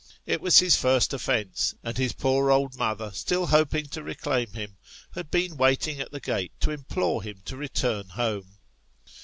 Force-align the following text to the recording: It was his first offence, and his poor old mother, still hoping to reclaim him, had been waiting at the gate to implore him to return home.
It 0.25 0.41
was 0.41 0.57
his 0.57 0.75
first 0.75 1.13
offence, 1.13 1.75
and 1.83 1.95
his 1.95 2.11
poor 2.11 2.49
old 2.49 2.75
mother, 2.75 3.11
still 3.13 3.45
hoping 3.45 3.85
to 3.89 4.01
reclaim 4.01 4.51
him, 4.53 4.77
had 5.13 5.29
been 5.29 5.57
waiting 5.57 5.99
at 6.01 6.11
the 6.11 6.19
gate 6.19 6.53
to 6.61 6.71
implore 6.71 7.21
him 7.21 7.43
to 7.45 7.55
return 7.55 8.09
home. 8.09 8.57